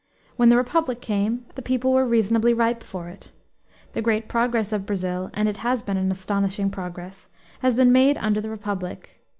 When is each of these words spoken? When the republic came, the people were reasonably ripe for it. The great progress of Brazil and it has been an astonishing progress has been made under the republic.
When 0.35 0.49
the 0.49 0.57
republic 0.57 0.99
came, 0.99 1.45
the 1.53 1.61
people 1.61 1.93
were 1.93 2.07
reasonably 2.07 2.55
ripe 2.55 2.81
for 2.81 3.07
it. 3.07 3.29
The 3.93 4.01
great 4.01 4.27
progress 4.27 4.73
of 4.73 4.87
Brazil 4.87 5.29
and 5.35 5.47
it 5.47 5.57
has 5.57 5.83
been 5.83 5.95
an 5.95 6.09
astonishing 6.09 6.71
progress 6.71 7.29
has 7.59 7.75
been 7.75 7.91
made 7.91 8.17
under 8.17 8.41
the 8.41 8.49
republic. 8.49 9.21